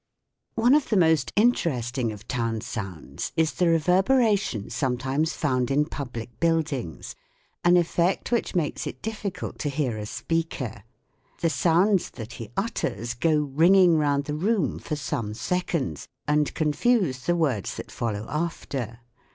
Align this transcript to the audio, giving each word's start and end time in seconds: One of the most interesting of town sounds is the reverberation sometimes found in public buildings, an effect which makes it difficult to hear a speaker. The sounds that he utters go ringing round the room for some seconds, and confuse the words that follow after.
One 0.55 0.73
of 0.73 0.89
the 0.89 0.97
most 0.97 1.31
interesting 1.35 2.11
of 2.11 2.27
town 2.27 2.61
sounds 2.61 3.31
is 3.37 3.51
the 3.53 3.67
reverberation 3.67 4.71
sometimes 4.71 5.33
found 5.33 5.69
in 5.69 5.85
public 5.85 6.39
buildings, 6.39 7.13
an 7.63 7.77
effect 7.77 8.31
which 8.31 8.55
makes 8.55 8.87
it 8.87 9.03
difficult 9.03 9.59
to 9.59 9.69
hear 9.69 9.99
a 9.99 10.07
speaker. 10.07 10.85
The 11.41 11.51
sounds 11.51 12.09
that 12.09 12.33
he 12.33 12.49
utters 12.57 13.13
go 13.13 13.35
ringing 13.41 13.95
round 13.95 14.23
the 14.25 14.33
room 14.33 14.79
for 14.79 14.95
some 14.95 15.35
seconds, 15.35 16.07
and 16.27 16.51
confuse 16.55 17.27
the 17.27 17.35
words 17.35 17.75
that 17.75 17.91
follow 17.91 18.25
after. 18.27 19.01